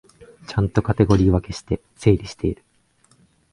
[0.47, 2.63] ちゃんとカテゴリー分けして整理してる